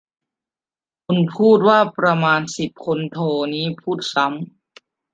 [1.05, 3.19] คุณพูดว่าประมาณสิบคนโท
[3.53, 4.41] นี่พูดซ้ำ